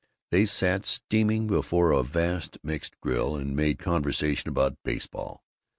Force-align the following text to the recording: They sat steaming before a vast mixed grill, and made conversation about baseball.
They 0.31 0.47
sat 0.47 0.87
steaming 0.87 1.45
before 1.45 1.91
a 1.91 2.01
vast 2.01 2.57
mixed 2.63 2.99
grill, 3.01 3.35
and 3.35 3.55
made 3.55 3.77
conversation 3.77 4.49
about 4.49 4.79
baseball. 4.83 5.43